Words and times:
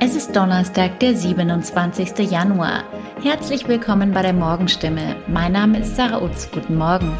Es 0.00 0.16
ist 0.16 0.34
Donnerstag, 0.34 0.98
der 0.98 1.14
27. 1.16 2.28
Januar. 2.28 2.82
Herzlich 3.22 3.68
willkommen 3.68 4.12
bei 4.12 4.22
der 4.22 4.32
Morgenstimme. 4.32 5.14
Mein 5.28 5.52
Name 5.52 5.78
ist 5.78 5.94
Sarah 5.94 6.22
Utz. 6.22 6.50
Guten 6.52 6.76
Morgen. 6.76 7.16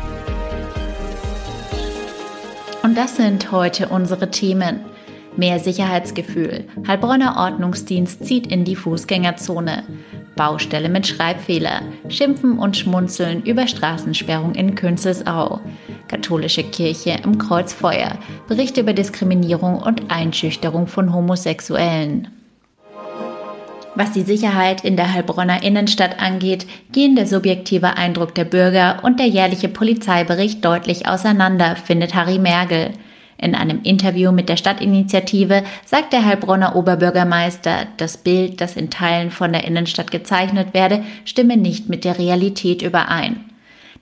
Und 2.82 2.96
das 2.96 3.16
sind 3.16 3.52
heute 3.52 3.88
unsere 3.88 4.30
Themen. 4.30 4.80
Mehr 5.36 5.60
Sicherheitsgefühl. 5.60 6.64
Heilbronner 6.88 7.36
Ordnungsdienst 7.36 8.24
zieht 8.24 8.48
in 8.48 8.64
die 8.64 8.76
Fußgängerzone. 8.76 9.84
Baustelle 10.36 10.88
mit 10.88 11.06
Schreibfehler. 11.06 11.82
Schimpfen 12.08 12.58
und 12.58 12.76
Schmunzeln 12.76 13.42
über 13.42 13.66
Straßensperrung 13.66 14.54
in 14.54 14.74
Künzelsau. 14.74 15.60
Katholische 16.08 16.64
Kirche 16.64 17.18
im 17.22 17.38
Kreuzfeuer. 17.38 18.18
Berichte 18.48 18.80
über 18.80 18.92
Diskriminierung 18.92 19.78
und 19.78 20.10
Einschüchterung 20.10 20.86
von 20.86 21.12
Homosexuellen. 21.14 22.28
Was 23.96 24.10
die 24.10 24.22
Sicherheit 24.22 24.84
in 24.84 24.96
der 24.96 25.12
Heilbronner 25.12 25.62
Innenstadt 25.62 26.20
angeht, 26.20 26.66
gehen 26.90 27.14
der 27.14 27.28
subjektive 27.28 27.96
Eindruck 27.96 28.34
der 28.34 28.44
Bürger 28.44 28.98
und 29.02 29.20
der 29.20 29.28
jährliche 29.28 29.68
Polizeibericht 29.68 30.64
deutlich 30.64 31.06
auseinander, 31.06 31.76
findet 31.76 32.14
Harry 32.14 32.40
Mergel. 32.40 32.90
In 33.36 33.54
einem 33.54 33.82
Interview 33.82 34.32
mit 34.32 34.48
der 34.48 34.56
Stadtinitiative 34.56 35.64
sagt 35.84 36.12
der 36.12 36.24
Heilbronner 36.24 36.76
Oberbürgermeister, 36.76 37.86
das 37.96 38.16
Bild, 38.16 38.60
das 38.60 38.76
in 38.76 38.90
Teilen 38.90 39.30
von 39.30 39.52
der 39.52 39.64
Innenstadt 39.64 40.10
gezeichnet 40.10 40.72
werde, 40.72 41.04
stimme 41.24 41.56
nicht 41.56 41.88
mit 41.88 42.04
der 42.04 42.18
Realität 42.18 42.82
überein. 42.82 43.44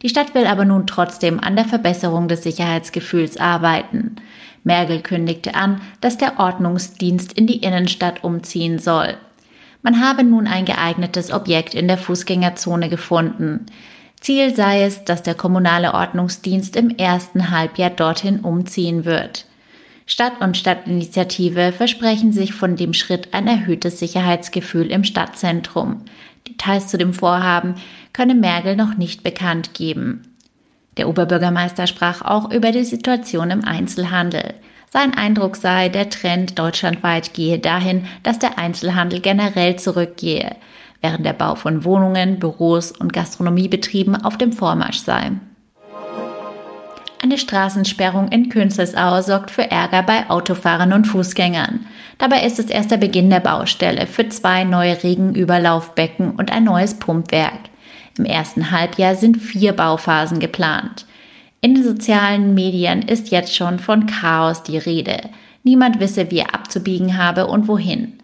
Die 0.02 0.08
Stadt 0.08 0.34
will 0.34 0.46
aber 0.46 0.64
nun 0.64 0.86
trotzdem 0.86 1.40
an 1.40 1.56
der 1.56 1.64
Verbesserung 1.64 2.28
des 2.28 2.42
Sicherheitsgefühls 2.42 3.36
arbeiten. 3.36 4.16
Mergel 4.64 5.00
kündigte 5.00 5.54
an, 5.54 5.80
dass 6.00 6.18
der 6.18 6.38
Ordnungsdienst 6.38 7.32
in 7.32 7.46
die 7.46 7.58
Innenstadt 7.58 8.24
umziehen 8.24 8.78
soll. 8.78 9.14
Man 9.82 10.00
habe 10.00 10.22
nun 10.22 10.46
ein 10.46 10.64
geeignetes 10.64 11.32
Objekt 11.32 11.74
in 11.74 11.88
der 11.88 11.98
Fußgängerzone 11.98 12.88
gefunden. 12.88 13.66
Ziel 14.22 14.54
sei 14.54 14.84
es, 14.84 15.04
dass 15.04 15.24
der 15.24 15.34
kommunale 15.34 15.94
Ordnungsdienst 15.94 16.76
im 16.76 16.90
ersten 16.90 17.50
Halbjahr 17.50 17.90
dorthin 17.90 18.38
umziehen 18.40 19.04
wird. 19.04 19.46
Stadt 20.06 20.40
und 20.40 20.56
Stadtinitiative 20.56 21.72
versprechen 21.72 22.32
sich 22.32 22.54
von 22.54 22.76
dem 22.76 22.94
Schritt 22.94 23.34
ein 23.34 23.48
erhöhtes 23.48 23.98
Sicherheitsgefühl 23.98 24.92
im 24.92 25.02
Stadtzentrum. 25.02 26.02
Details 26.48 26.86
zu 26.86 26.98
dem 26.98 27.14
Vorhaben 27.14 27.74
könne 28.12 28.36
Merkel 28.36 28.76
noch 28.76 28.96
nicht 28.96 29.24
bekannt 29.24 29.74
geben. 29.74 30.22
Der 30.98 31.08
Oberbürgermeister 31.08 31.88
sprach 31.88 32.22
auch 32.22 32.52
über 32.52 32.70
die 32.70 32.84
Situation 32.84 33.50
im 33.50 33.64
Einzelhandel. 33.64 34.54
Sein 34.88 35.14
Eindruck 35.14 35.56
sei, 35.56 35.88
der 35.88 36.10
Trend 36.10 36.60
deutschlandweit 36.60 37.34
gehe 37.34 37.58
dahin, 37.58 38.06
dass 38.22 38.38
der 38.38 38.58
Einzelhandel 38.58 39.20
generell 39.20 39.76
zurückgehe, 39.76 40.54
während 41.02 41.26
der 41.26 41.34
Bau 41.34 41.54
von 41.54 41.84
Wohnungen, 41.84 42.38
Büros 42.38 42.92
und 42.92 43.12
Gastronomiebetrieben 43.12 44.24
auf 44.24 44.38
dem 44.38 44.52
Vormarsch 44.52 44.98
sei. 44.98 45.32
Eine 47.22 47.38
Straßensperrung 47.38 48.28
in 48.28 48.48
Künzelsau 48.48 49.20
sorgt 49.22 49.52
für 49.52 49.70
Ärger 49.70 50.02
bei 50.02 50.28
Autofahrern 50.28 50.92
und 50.92 51.06
Fußgängern. 51.06 51.86
Dabei 52.18 52.44
ist 52.44 52.58
es 52.58 52.66
erst 52.66 52.90
der 52.90 52.96
Beginn 52.96 53.30
der 53.30 53.40
Baustelle 53.40 54.06
für 54.06 54.28
zwei 54.28 54.64
neue 54.64 55.02
Regenüberlaufbecken 55.02 56.32
und 56.32 56.50
ein 56.50 56.64
neues 56.64 56.94
Pumpwerk. 56.94 57.60
Im 58.18 58.24
ersten 58.24 58.70
Halbjahr 58.72 59.14
sind 59.14 59.36
vier 59.36 59.72
Bauphasen 59.72 60.40
geplant. 60.40 61.06
In 61.60 61.76
den 61.76 61.84
sozialen 61.84 62.54
Medien 62.54 63.02
ist 63.02 63.30
jetzt 63.30 63.54
schon 63.54 63.78
von 63.78 64.06
Chaos 64.06 64.64
die 64.64 64.78
Rede. 64.78 65.30
Niemand 65.62 66.00
wisse, 66.00 66.28
wie 66.32 66.40
er 66.40 66.54
abzubiegen 66.54 67.16
habe 67.16 67.46
und 67.46 67.68
wohin. 67.68 68.18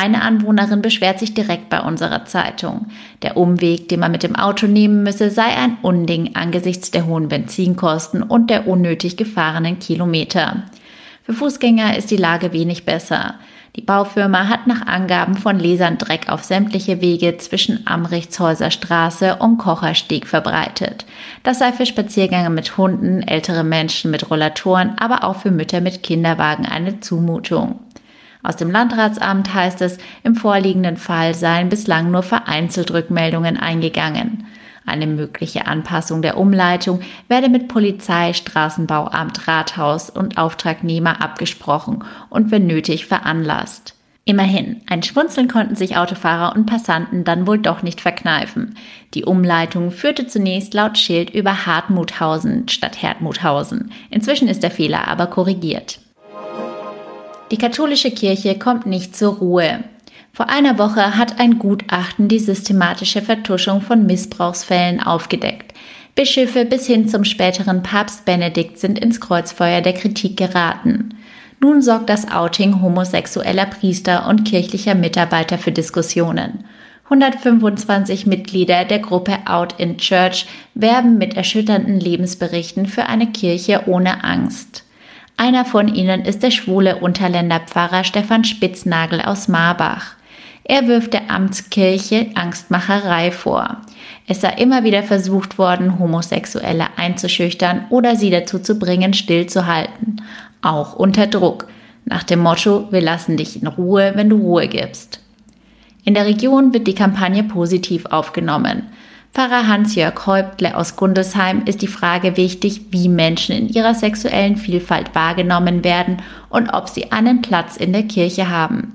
Eine 0.00 0.22
Anwohnerin 0.22 0.80
beschwert 0.80 1.18
sich 1.18 1.34
direkt 1.34 1.68
bei 1.68 1.82
unserer 1.82 2.24
Zeitung. 2.24 2.86
Der 3.20 3.36
Umweg, 3.36 3.90
den 3.90 4.00
man 4.00 4.10
mit 4.10 4.22
dem 4.22 4.34
Auto 4.34 4.66
nehmen 4.66 5.02
müsse, 5.02 5.30
sei 5.30 5.44
ein 5.44 5.76
Unding 5.82 6.36
angesichts 6.36 6.90
der 6.90 7.04
hohen 7.04 7.28
Benzinkosten 7.28 8.22
und 8.22 8.48
der 8.48 8.66
unnötig 8.66 9.18
gefahrenen 9.18 9.78
Kilometer. 9.78 10.62
Für 11.22 11.34
Fußgänger 11.34 11.98
ist 11.98 12.10
die 12.10 12.16
Lage 12.16 12.54
wenig 12.54 12.86
besser. 12.86 13.34
Die 13.76 13.82
Baufirma 13.82 14.48
hat 14.48 14.66
nach 14.66 14.86
Angaben 14.86 15.36
von 15.36 15.58
Lesern 15.58 15.98
Dreck 15.98 16.30
auf 16.30 16.44
sämtliche 16.44 17.02
Wege 17.02 17.36
zwischen 17.36 17.86
Amrichtshäuser 17.86 18.70
Straße 18.70 19.36
und 19.36 19.58
Kochersteg 19.58 20.26
verbreitet. 20.26 21.04
Das 21.42 21.58
sei 21.58 21.72
für 21.72 21.84
Spaziergänge 21.84 22.48
mit 22.48 22.78
Hunden, 22.78 23.20
ältere 23.20 23.64
Menschen 23.64 24.10
mit 24.10 24.30
Rollatoren, 24.30 24.96
aber 24.98 25.24
auch 25.24 25.36
für 25.36 25.50
Mütter 25.50 25.82
mit 25.82 26.02
Kinderwagen 26.02 26.64
eine 26.64 27.00
Zumutung. 27.00 27.80
Aus 28.42 28.56
dem 28.56 28.70
Landratsamt 28.70 29.52
heißt 29.52 29.82
es, 29.82 29.98
im 30.22 30.34
vorliegenden 30.34 30.96
Fall 30.96 31.34
seien 31.34 31.68
bislang 31.68 32.10
nur 32.10 32.22
vereinzelt 32.22 32.90
Rückmeldungen 32.90 33.56
eingegangen. 33.56 34.46
Eine 34.86 35.06
mögliche 35.06 35.66
Anpassung 35.66 36.22
der 36.22 36.38
Umleitung 36.38 37.00
werde 37.28 37.48
mit 37.48 37.68
Polizei, 37.68 38.32
Straßenbauamt, 38.32 39.46
Rathaus 39.46 40.10
und 40.10 40.38
Auftragnehmer 40.38 41.20
abgesprochen 41.20 42.02
und 42.30 42.50
wenn 42.50 42.66
nötig 42.66 43.06
veranlasst. 43.06 43.94
Immerhin, 44.24 44.82
ein 44.88 45.02
Schmunzeln 45.02 45.48
konnten 45.48 45.76
sich 45.76 45.96
Autofahrer 45.96 46.54
und 46.54 46.66
Passanten 46.66 47.24
dann 47.24 47.46
wohl 47.46 47.58
doch 47.58 47.82
nicht 47.82 48.00
verkneifen. 48.00 48.76
Die 49.14 49.24
Umleitung 49.24 49.90
führte 49.90 50.26
zunächst 50.26 50.74
laut 50.74 50.98
Schild 50.98 51.30
über 51.30 51.66
Hartmuthausen 51.66 52.68
statt 52.68 53.02
Hertmuthausen. 53.02 53.92
Inzwischen 54.10 54.48
ist 54.48 54.62
der 54.62 54.70
Fehler 54.70 55.08
aber 55.08 55.26
korrigiert. 55.26 56.00
Die 57.50 57.58
katholische 57.58 58.12
Kirche 58.12 58.58
kommt 58.58 58.86
nicht 58.86 59.16
zur 59.16 59.34
Ruhe. 59.34 59.82
Vor 60.32 60.48
einer 60.48 60.78
Woche 60.78 61.16
hat 61.16 61.40
ein 61.40 61.58
Gutachten 61.58 62.28
die 62.28 62.38
systematische 62.38 63.22
Vertuschung 63.22 63.80
von 63.82 64.06
Missbrauchsfällen 64.06 65.02
aufgedeckt. 65.02 65.74
Bischöfe 66.14 66.64
bis 66.64 66.86
hin 66.86 67.08
zum 67.08 67.24
späteren 67.24 67.82
Papst 67.82 68.24
Benedikt 68.24 68.78
sind 68.78 68.98
ins 68.98 69.20
Kreuzfeuer 69.20 69.80
der 69.80 69.94
Kritik 69.94 70.36
geraten. 70.36 71.14
Nun 71.58 71.82
sorgt 71.82 72.08
das 72.08 72.30
Outing 72.30 72.80
homosexueller 72.80 73.66
Priester 73.66 74.28
und 74.28 74.44
kirchlicher 74.44 74.94
Mitarbeiter 74.94 75.58
für 75.58 75.72
Diskussionen. 75.72 76.64
125 77.04 78.26
Mitglieder 78.26 78.84
der 78.84 79.00
Gruppe 79.00 79.38
Out 79.46 79.74
in 79.78 79.98
Church 79.98 80.46
werben 80.74 81.18
mit 81.18 81.36
erschütternden 81.36 81.98
Lebensberichten 81.98 82.86
für 82.86 83.06
eine 83.06 83.26
Kirche 83.26 83.82
ohne 83.86 84.22
Angst. 84.22 84.84
Einer 85.40 85.64
von 85.64 85.88
ihnen 85.88 86.26
ist 86.26 86.42
der 86.42 86.50
schwule 86.50 86.96
Unterländerpfarrer 86.96 88.04
Stefan 88.04 88.44
Spitznagel 88.44 89.22
aus 89.22 89.48
Marbach. 89.48 90.16
Er 90.64 90.86
wirft 90.86 91.14
der 91.14 91.30
Amtskirche 91.30 92.26
Angstmacherei 92.34 93.30
vor. 93.30 93.78
Es 94.26 94.42
sei 94.42 94.50
immer 94.58 94.84
wieder 94.84 95.02
versucht 95.02 95.56
worden, 95.56 95.98
Homosexuelle 95.98 96.88
einzuschüchtern 96.96 97.86
oder 97.88 98.16
sie 98.16 98.28
dazu 98.28 98.58
zu 98.58 98.78
bringen, 98.78 99.14
stillzuhalten. 99.14 100.20
Auch 100.60 100.94
unter 100.94 101.26
Druck. 101.26 101.68
Nach 102.04 102.22
dem 102.22 102.40
Motto, 102.40 102.88
wir 102.90 103.00
lassen 103.00 103.38
dich 103.38 103.62
in 103.62 103.66
Ruhe, 103.66 104.12
wenn 104.16 104.28
du 104.28 104.36
Ruhe 104.36 104.68
gibst. 104.68 105.20
In 106.04 106.12
der 106.12 106.26
Region 106.26 106.74
wird 106.74 106.86
die 106.86 106.94
Kampagne 106.94 107.44
positiv 107.44 108.04
aufgenommen. 108.04 108.90
Pfarrer 109.32 109.68
Hans-Jörg 109.68 110.26
Häuptle 110.26 110.76
aus 110.76 110.96
Gundesheim 110.96 111.62
ist 111.64 111.82
die 111.82 111.86
Frage 111.86 112.36
wichtig, 112.36 112.80
wie 112.90 113.08
Menschen 113.08 113.54
in 113.54 113.68
ihrer 113.68 113.94
sexuellen 113.94 114.56
Vielfalt 114.56 115.14
wahrgenommen 115.14 115.84
werden 115.84 116.16
und 116.48 116.70
ob 116.70 116.88
sie 116.88 117.12
einen 117.12 117.40
Platz 117.40 117.76
in 117.76 117.92
der 117.92 118.02
Kirche 118.02 118.50
haben. 118.50 118.92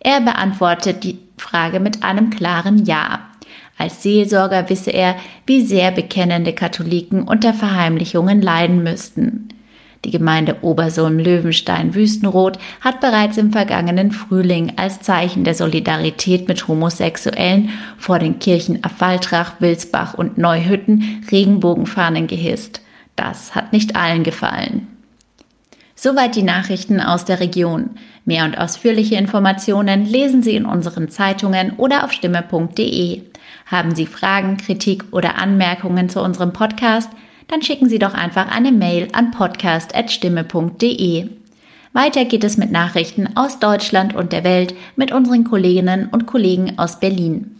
Er 0.00 0.20
beantwortet 0.20 1.04
die 1.04 1.18
Frage 1.38 1.80
mit 1.80 2.02
einem 2.02 2.28
klaren 2.30 2.84
Ja. 2.84 3.20
Als 3.78 4.02
Seelsorger 4.02 4.68
wisse 4.68 4.90
er, 4.90 5.16
wie 5.46 5.64
sehr 5.64 5.90
bekennende 5.90 6.52
Katholiken 6.52 7.22
unter 7.22 7.54
Verheimlichungen 7.54 8.42
leiden 8.42 8.82
müssten. 8.82 9.48
Die 10.04 10.10
Gemeinde 10.12 10.58
Obersulm-Löwenstein-Wüstenrot 10.62 12.58
hat 12.80 13.00
bereits 13.00 13.36
im 13.36 13.52
vergangenen 13.52 14.12
Frühling 14.12 14.74
als 14.76 15.00
Zeichen 15.00 15.42
der 15.42 15.54
Solidarität 15.54 16.46
mit 16.46 16.68
Homosexuellen 16.68 17.70
vor 17.98 18.20
den 18.20 18.38
Kirchen 18.38 18.84
Affaltrach, 18.84 19.54
Wilsbach 19.60 20.14
und 20.14 20.38
Neuhütten 20.38 21.26
Regenbogenfahnen 21.30 22.28
gehisst. 22.28 22.80
Das 23.16 23.56
hat 23.56 23.72
nicht 23.72 23.96
allen 23.96 24.22
gefallen. 24.22 24.86
Soweit 25.96 26.36
die 26.36 26.44
Nachrichten 26.44 27.00
aus 27.00 27.24
der 27.24 27.40
Region. 27.40 27.90
Mehr 28.24 28.44
und 28.44 28.56
ausführliche 28.56 29.16
Informationen 29.16 30.04
lesen 30.04 30.44
Sie 30.44 30.54
in 30.54 30.64
unseren 30.64 31.08
Zeitungen 31.08 31.72
oder 31.76 32.04
auf 32.04 32.12
stimme.de. 32.12 33.22
Haben 33.66 33.96
Sie 33.96 34.06
Fragen, 34.06 34.58
Kritik 34.58 35.06
oder 35.10 35.38
Anmerkungen 35.38 36.08
zu 36.08 36.22
unserem 36.22 36.52
Podcast? 36.52 37.10
Dann 37.48 37.62
schicken 37.62 37.88
Sie 37.88 37.98
doch 37.98 38.14
einfach 38.14 38.48
eine 38.54 38.72
Mail 38.72 39.08
an 39.12 39.32
podcast.stimme.de. 39.32 41.28
Weiter 41.92 42.24
geht 42.26 42.44
es 42.44 42.56
mit 42.56 42.70
Nachrichten 42.70 43.36
aus 43.36 43.58
Deutschland 43.58 44.14
und 44.14 44.32
der 44.32 44.44
Welt 44.44 44.74
mit 44.94 45.10
unseren 45.12 45.44
Kolleginnen 45.44 46.08
und 46.12 46.26
Kollegen 46.26 46.78
aus 46.78 47.00
Berlin. 47.00 47.57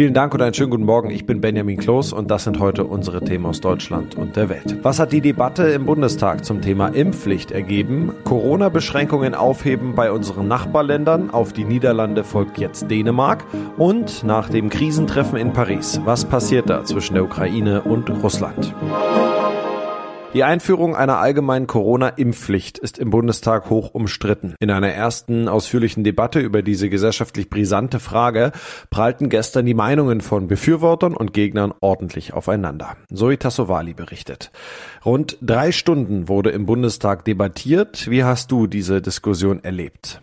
Vielen 0.00 0.14
Dank 0.14 0.32
und 0.32 0.40
einen 0.40 0.54
schönen 0.54 0.70
guten 0.70 0.86
Morgen. 0.86 1.10
Ich 1.10 1.26
bin 1.26 1.42
Benjamin 1.42 1.76
Kloß 1.76 2.14
und 2.14 2.30
das 2.30 2.44
sind 2.44 2.58
heute 2.58 2.84
unsere 2.84 3.22
Themen 3.22 3.44
aus 3.44 3.60
Deutschland 3.60 4.14
und 4.16 4.34
der 4.34 4.48
Welt. 4.48 4.78
Was 4.82 4.98
hat 4.98 5.12
die 5.12 5.20
Debatte 5.20 5.64
im 5.64 5.84
Bundestag 5.84 6.42
zum 6.42 6.62
Thema 6.62 6.88
Impfpflicht 6.88 7.50
ergeben? 7.50 8.14
Corona-Beschränkungen 8.24 9.34
aufheben 9.34 9.94
bei 9.94 10.10
unseren 10.10 10.48
Nachbarländern. 10.48 11.28
Auf 11.28 11.52
die 11.52 11.64
Niederlande 11.64 12.24
folgt 12.24 12.56
jetzt 12.56 12.90
Dänemark. 12.90 13.44
Und 13.76 14.24
nach 14.24 14.48
dem 14.48 14.70
Krisentreffen 14.70 15.36
in 15.36 15.52
Paris. 15.52 16.00
Was 16.06 16.24
passiert 16.24 16.70
da 16.70 16.82
zwischen 16.82 17.12
der 17.12 17.24
Ukraine 17.24 17.82
und 17.82 18.08
Russland? 18.22 18.74
Die 20.32 20.44
Einführung 20.44 20.94
einer 20.94 21.18
allgemeinen 21.18 21.66
Corona-Impfpflicht 21.66 22.78
ist 22.78 23.00
im 23.00 23.10
Bundestag 23.10 23.68
hoch 23.68 23.94
umstritten. 23.94 24.54
In 24.60 24.70
einer 24.70 24.90
ersten 24.90 25.48
ausführlichen 25.48 26.04
Debatte 26.04 26.38
über 26.38 26.62
diese 26.62 26.88
gesellschaftlich 26.88 27.50
brisante 27.50 27.98
Frage 27.98 28.52
prallten 28.90 29.28
gestern 29.28 29.66
die 29.66 29.74
Meinungen 29.74 30.20
von 30.20 30.46
Befürwortern 30.46 31.16
und 31.16 31.34
Gegnern 31.34 31.74
ordentlich 31.80 32.32
aufeinander. 32.32 32.96
Zoe 33.12 33.40
Tassovali 33.40 33.92
berichtet. 33.92 34.52
Rund 35.04 35.36
drei 35.42 35.72
Stunden 35.72 36.28
wurde 36.28 36.50
im 36.50 36.64
Bundestag 36.64 37.24
debattiert. 37.24 38.08
Wie 38.08 38.22
hast 38.22 38.52
du 38.52 38.68
diese 38.68 39.02
Diskussion 39.02 39.64
erlebt? 39.64 40.22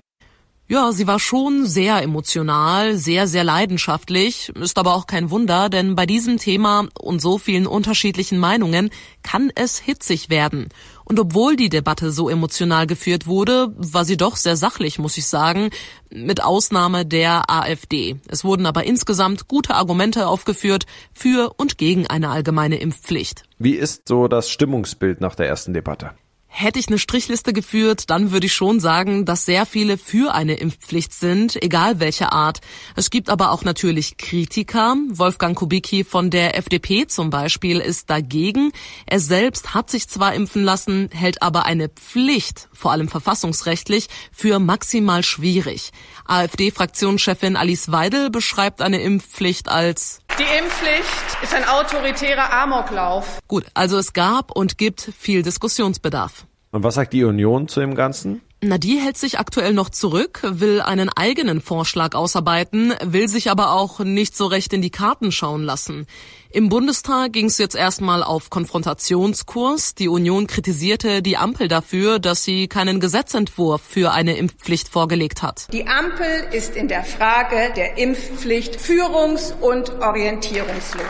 Ja, 0.69 0.91
sie 0.91 1.07
war 1.07 1.17
schon 1.17 1.65
sehr 1.65 2.03
emotional, 2.03 2.97
sehr, 2.97 3.25
sehr 3.27 3.45
leidenschaftlich, 3.45 4.49
ist 4.49 4.77
aber 4.77 4.95
auch 4.95 5.07
kein 5.07 5.29
Wunder, 5.31 5.69
denn 5.69 5.95
bei 5.95 6.05
diesem 6.05 6.39
Thema 6.39 6.89
und 6.99 7.21
so 7.21 7.37
vielen 7.37 7.67
unterschiedlichen 7.67 8.37
Meinungen 8.37 8.89
kann 9.23 9.49
es 9.55 9.77
hitzig 9.79 10.29
werden. 10.29 10.67
Und 11.05 11.21
obwohl 11.21 11.55
die 11.55 11.69
Debatte 11.69 12.11
so 12.11 12.27
emotional 12.27 12.85
geführt 12.85 13.27
wurde, 13.27 13.73
war 13.77 14.03
sie 14.03 14.17
doch 14.17 14.35
sehr 14.35 14.57
sachlich, 14.57 14.99
muss 14.99 15.17
ich 15.17 15.27
sagen, 15.27 15.69
mit 16.09 16.43
Ausnahme 16.43 17.05
der 17.05 17.49
AfD. 17.49 18.17
Es 18.27 18.43
wurden 18.43 18.65
aber 18.65 18.83
insgesamt 18.83 19.47
gute 19.47 19.73
Argumente 19.73 20.27
aufgeführt 20.27 20.85
für 21.13 21.53
und 21.55 21.77
gegen 21.77 22.07
eine 22.07 22.29
allgemeine 22.29 22.75
Impfpflicht. 22.75 23.43
Wie 23.57 23.75
ist 23.75 24.09
so 24.09 24.27
das 24.27 24.49
Stimmungsbild 24.49 25.21
nach 25.21 25.35
der 25.35 25.47
ersten 25.47 25.73
Debatte? 25.73 26.11
Hätte 26.59 26.79
ich 26.79 26.87
eine 26.87 26.97
Strichliste 26.97 27.53
geführt, 27.53 28.09
dann 28.09 28.31
würde 28.31 28.47
ich 28.47 28.53
schon 28.53 28.79
sagen, 28.79 29.25
dass 29.25 29.45
sehr 29.45 29.67
viele 29.67 29.95
für 29.95 30.33
eine 30.33 30.55
Impfpflicht 30.55 31.13
sind, 31.13 31.61
egal 31.61 31.99
welche 31.99 32.31
Art. 32.31 32.61
Es 32.95 33.11
gibt 33.11 33.29
aber 33.29 33.51
auch 33.51 33.63
natürlich 33.63 34.17
Kritiker. 34.17 34.95
Wolfgang 35.11 35.55
Kubicki 35.55 36.03
von 36.03 36.31
der 36.31 36.57
FDP 36.57 37.05
zum 37.05 37.29
Beispiel 37.29 37.77
ist 37.77 38.09
dagegen. 38.09 38.71
Er 39.05 39.19
selbst 39.19 39.75
hat 39.75 39.91
sich 39.91 40.09
zwar 40.09 40.33
impfen 40.33 40.63
lassen, 40.63 41.09
hält 41.11 41.43
aber 41.43 41.67
eine 41.67 41.89
Pflicht, 41.89 42.69
vor 42.73 42.91
allem 42.91 43.07
verfassungsrechtlich, 43.07 44.07
für 44.31 44.57
maximal 44.57 45.21
schwierig. 45.21 45.91
AfD-Fraktionschefin 46.25 47.55
Alice 47.55 47.91
Weidel 47.91 48.31
beschreibt 48.31 48.81
eine 48.81 48.99
Impfpflicht 48.99 49.69
als 49.69 50.21
die 50.39 50.43
Impfpflicht 50.43 51.43
ist 51.43 51.53
ein 51.53 51.63
autoritärer 51.65 52.53
Amoklauf. 52.53 53.39
Gut, 53.47 53.65
also 53.73 53.97
es 53.97 54.13
gab 54.13 54.51
und 54.51 54.77
gibt 54.77 55.01
viel 55.01 55.41
Diskussionsbedarf. 55.41 56.45
Und 56.71 56.83
was 56.83 56.95
sagt 56.95 57.13
die 57.13 57.23
Union 57.23 57.67
zu 57.67 57.79
dem 57.79 57.95
Ganzen? 57.95 58.41
Na, 58.59 58.79
die 58.79 58.97
hält 58.97 59.17
sich 59.17 59.37
aktuell 59.37 59.71
noch 59.73 59.89
zurück, 59.89 60.39
will 60.43 60.81
einen 60.81 61.09
eigenen 61.09 61.61
Vorschlag 61.61 62.15
ausarbeiten, 62.15 62.91
will 63.03 63.27
sich 63.27 63.51
aber 63.51 63.73
auch 63.73 63.99
nicht 63.99 64.35
so 64.35 64.47
recht 64.47 64.73
in 64.73 64.81
die 64.81 64.89
Karten 64.89 65.31
schauen 65.31 65.61
lassen. 65.61 66.07
Im 66.49 66.67
Bundestag 66.67 67.33
ging 67.33 67.45
es 67.45 67.59
jetzt 67.59 67.75
erstmal 67.75 68.23
auf 68.23 68.49
Konfrontationskurs. 68.49 69.93
Die 69.93 70.07
Union 70.07 70.47
kritisierte 70.47 71.21
die 71.21 71.37
Ampel 71.37 71.67
dafür, 71.67 72.17
dass 72.17 72.43
sie 72.43 72.67
keinen 72.67 72.99
Gesetzentwurf 72.99 73.83
für 73.87 74.11
eine 74.11 74.35
Impfpflicht 74.37 74.87
vorgelegt 74.89 75.43
hat. 75.43 75.71
Die 75.71 75.85
Ampel 75.85 76.47
ist 76.51 76.75
in 76.75 76.87
der 76.87 77.03
Frage 77.03 77.71
der 77.75 77.99
Impfpflicht 77.99 78.79
führungs- 78.79 79.53
und 79.61 79.91
orientierungslos 80.01 81.05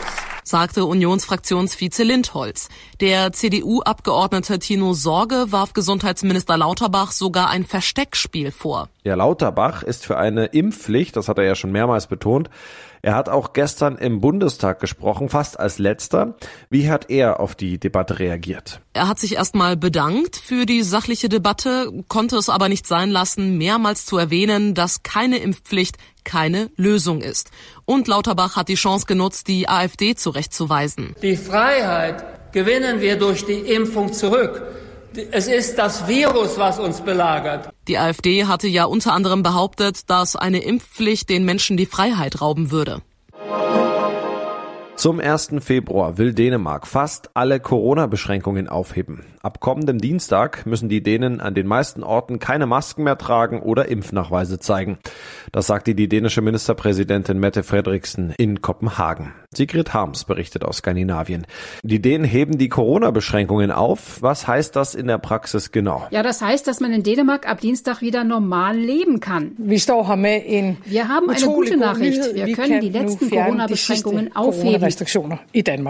sagte 0.48 0.84
Unionsfraktionsvize 0.84 2.02
Lindholz. 2.02 2.68
Der 3.00 3.32
CDU-Abgeordnete 3.32 4.58
Tino 4.58 4.94
Sorge 4.94 5.46
warf 5.50 5.74
Gesundheitsminister 5.74 6.56
Lauterbach 6.56 7.12
sogar 7.12 7.50
ein 7.50 7.64
Versteckspiel 7.64 8.50
vor. 8.50 8.88
Ja, 9.08 9.14
Lauterbach 9.14 9.82
ist 9.82 10.04
für 10.04 10.18
eine 10.18 10.44
Impfpflicht, 10.44 11.16
das 11.16 11.28
hat 11.28 11.38
er 11.38 11.44
ja 11.44 11.54
schon 11.54 11.72
mehrmals 11.72 12.08
betont, 12.08 12.50
er 13.00 13.14
hat 13.14 13.30
auch 13.30 13.54
gestern 13.54 13.96
im 13.96 14.20
Bundestag 14.20 14.80
gesprochen, 14.80 15.30
fast 15.30 15.58
als 15.58 15.78
letzter. 15.78 16.36
Wie 16.68 16.90
hat 16.90 17.08
er 17.08 17.40
auf 17.40 17.54
die 17.54 17.78
Debatte 17.78 18.18
reagiert? 18.18 18.82
Er 18.92 19.08
hat 19.08 19.18
sich 19.18 19.36
erstmal 19.36 19.78
bedankt 19.78 20.36
für 20.36 20.66
die 20.66 20.82
sachliche 20.82 21.30
Debatte, 21.30 21.90
konnte 22.08 22.36
es 22.36 22.50
aber 22.50 22.68
nicht 22.68 22.86
sein 22.86 23.08
lassen, 23.08 23.56
mehrmals 23.56 24.04
zu 24.04 24.18
erwähnen, 24.18 24.74
dass 24.74 25.02
keine 25.02 25.38
Impfpflicht 25.38 25.96
keine 26.24 26.68
Lösung 26.76 27.22
ist. 27.22 27.50
Und 27.86 28.08
Lauterbach 28.08 28.56
hat 28.56 28.68
die 28.68 28.74
Chance 28.74 29.06
genutzt, 29.06 29.48
die 29.48 29.70
AfD 29.70 30.16
zurechtzuweisen. 30.16 31.14
Die 31.22 31.36
Freiheit 31.36 32.52
gewinnen 32.52 33.00
wir 33.00 33.16
durch 33.16 33.46
die 33.46 33.60
Impfung 33.60 34.12
zurück. 34.12 34.62
Es 35.30 35.48
ist 35.48 35.78
das 35.78 36.06
Virus, 36.06 36.58
was 36.58 36.78
uns 36.78 37.00
belagert. 37.00 37.70
Die 37.88 37.98
AfD 37.98 38.44
hatte 38.44 38.68
ja 38.68 38.84
unter 38.84 39.12
anderem 39.12 39.42
behauptet, 39.42 40.10
dass 40.10 40.36
eine 40.36 40.58
Impfpflicht 40.58 41.28
den 41.28 41.44
Menschen 41.44 41.76
die 41.76 41.86
Freiheit 41.86 42.40
rauben 42.40 42.70
würde. 42.70 43.02
Zum 44.98 45.20
1. 45.20 45.50
Februar 45.60 46.18
will 46.18 46.34
Dänemark 46.34 46.84
fast 46.84 47.30
alle 47.34 47.60
Corona-Beschränkungen 47.60 48.68
aufheben. 48.68 49.24
Ab 49.40 49.60
kommendem 49.60 49.98
Dienstag 49.98 50.66
müssen 50.66 50.88
die 50.88 51.04
Dänen 51.04 51.40
an 51.40 51.54
den 51.54 51.68
meisten 51.68 52.02
Orten 52.02 52.40
keine 52.40 52.66
Masken 52.66 53.04
mehr 53.04 53.16
tragen 53.16 53.62
oder 53.62 53.86
Impfnachweise 53.86 54.58
zeigen. 54.58 54.98
Das 55.52 55.68
sagte 55.68 55.94
die 55.94 56.08
dänische 56.08 56.42
Ministerpräsidentin 56.42 57.38
Mette 57.38 57.62
Frederiksen 57.62 58.34
in 58.36 58.60
Kopenhagen. 58.60 59.32
Sigrid 59.54 59.94
Harms 59.94 60.24
berichtet 60.24 60.64
aus 60.64 60.78
Skandinavien. 60.78 61.46
Die 61.84 62.02
Dänen 62.02 62.26
heben 62.26 62.58
die 62.58 62.68
Corona-Beschränkungen 62.68 63.70
auf. 63.70 64.20
Was 64.20 64.48
heißt 64.48 64.74
das 64.74 64.96
in 64.96 65.06
der 65.06 65.18
Praxis 65.18 65.70
genau? 65.70 66.08
Ja, 66.10 66.24
das 66.24 66.42
heißt, 66.42 66.66
dass 66.66 66.80
man 66.80 66.92
in 66.92 67.04
Dänemark 67.04 67.48
ab 67.48 67.60
Dienstag 67.60 68.02
wieder 68.02 68.24
normal 68.24 68.76
leben 68.76 69.20
kann. 69.20 69.52
Wir 69.56 71.08
haben 71.08 71.30
eine 71.30 71.46
gute 71.46 71.76
Nachricht. 71.76 72.34
Wir 72.34 72.52
können 72.52 72.80
die 72.80 72.90
letzten 72.90 73.30
Corona-Beschränkungen 73.30 74.34
aufheben, 74.34 74.87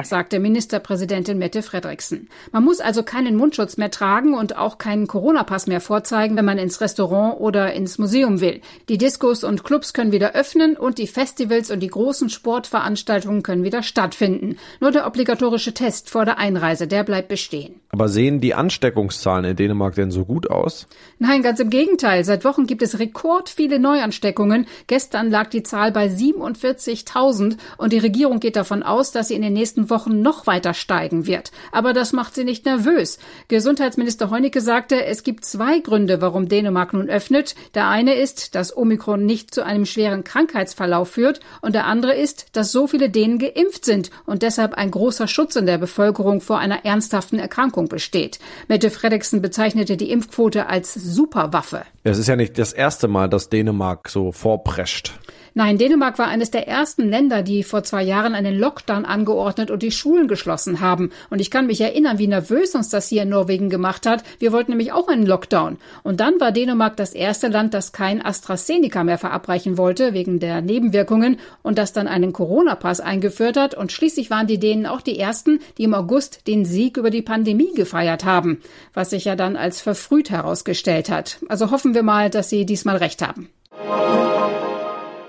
sagte 0.04 0.38
Ministerpräsidentin 0.38 1.38
Mette 1.38 1.62
Frederiksen. 1.62 2.28
Man 2.52 2.64
muss 2.64 2.80
also 2.80 3.02
keinen 3.02 3.36
Mundschutz 3.36 3.76
mehr 3.76 3.90
tragen 3.90 4.34
und 4.34 4.56
auch 4.56 4.78
keinen 4.78 5.06
Corona-Pass 5.06 5.66
mehr 5.66 5.80
vorzeigen, 5.80 6.36
wenn 6.36 6.44
man 6.44 6.58
ins 6.58 6.80
Restaurant 6.80 7.40
oder 7.40 7.72
ins 7.72 7.98
Museum 7.98 8.40
will. 8.40 8.60
Die 8.88 8.98
Diskos 8.98 9.44
und 9.44 9.64
Clubs 9.64 9.92
können 9.92 10.12
wieder 10.12 10.32
öffnen 10.32 10.76
und 10.76 10.98
die 10.98 11.06
Festivals 11.06 11.70
und 11.70 11.80
die 11.80 11.88
großen 11.88 12.30
Sportveranstaltungen 12.30 13.42
können 13.42 13.64
wieder 13.64 13.82
stattfinden. 13.82 14.56
Nur 14.80 14.90
der 14.90 15.06
obligatorische 15.06 15.74
Test 15.74 16.10
vor 16.10 16.24
der 16.24 16.38
Einreise, 16.38 16.86
der 16.86 17.04
bleibt 17.04 17.28
bestehen. 17.28 17.80
Aber 17.90 18.10
sehen 18.10 18.40
die 18.40 18.54
Ansteckungszahlen 18.54 19.46
in 19.46 19.56
Dänemark 19.56 19.94
denn 19.94 20.10
so 20.10 20.26
gut 20.26 20.50
aus? 20.50 20.86
Nein, 21.18 21.42
ganz 21.42 21.58
im 21.58 21.70
Gegenteil. 21.70 22.22
Seit 22.22 22.44
Wochen 22.44 22.66
gibt 22.66 22.82
es 22.82 22.98
rekord 22.98 23.48
viele 23.48 23.78
Neuansteckungen. 23.78 24.66
Gestern 24.86 25.30
lag 25.30 25.48
die 25.48 25.62
Zahl 25.62 25.90
bei 25.90 26.06
47.000 26.06 27.56
und 27.78 27.94
die 27.94 27.98
Regierung 27.98 28.40
geht 28.40 28.56
davon 28.56 28.82
aus, 28.82 29.10
dass 29.10 29.28
sie 29.28 29.34
in 29.34 29.42
den 29.42 29.54
nächsten 29.54 29.88
Wochen 29.88 30.20
noch 30.20 30.46
weiter 30.46 30.74
steigen 30.74 31.26
wird. 31.26 31.50
Aber 31.72 31.94
das 31.94 32.12
macht 32.12 32.34
sie 32.34 32.44
nicht 32.44 32.66
nervös. 32.66 33.18
Gesundheitsminister 33.48 34.28
Heunicke 34.28 34.60
sagte, 34.60 35.06
es 35.06 35.22
gibt 35.22 35.46
zwei 35.46 35.78
Gründe, 35.78 36.20
warum 36.20 36.48
Dänemark 36.48 36.92
nun 36.92 37.08
öffnet. 37.08 37.54
Der 37.74 37.88
eine 37.88 38.14
ist, 38.14 38.54
dass 38.54 38.76
Omikron 38.76 39.24
nicht 39.24 39.54
zu 39.54 39.64
einem 39.64 39.86
schweren 39.86 40.24
Krankheitsverlauf 40.24 41.08
führt 41.08 41.40
und 41.62 41.74
der 41.74 41.86
andere 41.86 42.14
ist, 42.14 42.48
dass 42.52 42.70
so 42.70 42.86
viele 42.86 43.08
Dänen 43.08 43.38
geimpft 43.38 43.86
sind 43.86 44.10
und 44.26 44.42
deshalb 44.42 44.74
ein 44.74 44.90
großer 44.90 45.26
Schutz 45.26 45.56
in 45.56 45.64
der 45.64 45.78
Bevölkerung 45.78 46.42
vor 46.42 46.58
einer 46.58 46.84
ernsthaften 46.84 47.38
Erkrankung 47.38 47.77
besteht. 47.86 48.38
Mette 48.66 48.90
Fredriksen 48.90 49.40
bezeichnete 49.40 49.96
die 49.96 50.10
Impfquote 50.10 50.66
als 50.66 50.94
Superwaffe. 50.94 51.82
Es 52.02 52.18
ist 52.18 52.26
ja 52.26 52.36
nicht 52.36 52.58
das 52.58 52.72
erste 52.72 53.06
Mal, 53.06 53.28
dass 53.28 53.48
Dänemark 53.48 54.08
so 54.08 54.32
vorprescht. 54.32 55.12
Nein, 55.58 55.76
Dänemark 55.76 56.20
war 56.20 56.28
eines 56.28 56.52
der 56.52 56.68
ersten 56.68 57.08
Länder, 57.10 57.42
die 57.42 57.64
vor 57.64 57.82
zwei 57.82 58.04
Jahren 58.04 58.36
einen 58.36 58.56
Lockdown 58.56 59.04
angeordnet 59.04 59.72
und 59.72 59.82
die 59.82 59.90
Schulen 59.90 60.28
geschlossen 60.28 60.78
haben. 60.78 61.10
Und 61.30 61.40
ich 61.40 61.50
kann 61.50 61.66
mich 61.66 61.80
erinnern, 61.80 62.20
wie 62.20 62.28
nervös 62.28 62.76
uns 62.76 62.90
das 62.90 63.08
hier 63.08 63.22
in 63.22 63.30
Norwegen 63.30 63.68
gemacht 63.68 64.06
hat. 64.06 64.22
Wir 64.38 64.52
wollten 64.52 64.70
nämlich 64.70 64.92
auch 64.92 65.08
einen 65.08 65.26
Lockdown. 65.26 65.78
Und 66.04 66.20
dann 66.20 66.38
war 66.38 66.52
Dänemark 66.52 66.96
das 66.96 67.12
erste 67.12 67.48
Land, 67.48 67.74
das 67.74 67.90
kein 67.90 68.24
AstraZeneca 68.24 69.02
mehr 69.02 69.18
verabreichen 69.18 69.76
wollte, 69.78 70.14
wegen 70.14 70.38
der 70.38 70.60
Nebenwirkungen, 70.60 71.40
und 71.64 71.76
das 71.76 71.92
dann 71.92 72.06
einen 72.06 72.32
Corona-Pass 72.32 73.00
eingeführt 73.00 73.56
hat. 73.56 73.74
Und 73.74 73.90
schließlich 73.90 74.30
waren 74.30 74.46
die 74.46 74.60
Dänen 74.60 74.86
auch 74.86 75.00
die 75.00 75.18
ersten, 75.18 75.58
die 75.76 75.82
im 75.82 75.94
August 75.94 76.46
den 76.46 76.66
Sieg 76.66 76.96
über 76.96 77.10
die 77.10 77.22
Pandemie 77.22 77.74
gefeiert 77.74 78.24
haben, 78.24 78.60
was 78.94 79.10
sich 79.10 79.24
ja 79.24 79.34
dann 79.34 79.56
als 79.56 79.80
verfrüht 79.80 80.30
herausgestellt 80.30 81.10
hat. 81.10 81.38
Also 81.48 81.72
hoffen 81.72 81.94
wir 81.94 82.04
mal, 82.04 82.30
dass 82.30 82.48
sie 82.48 82.64
diesmal 82.64 82.98
recht 82.98 83.26
haben. 83.26 83.48